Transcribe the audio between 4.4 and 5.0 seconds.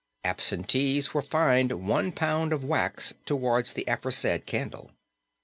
candle.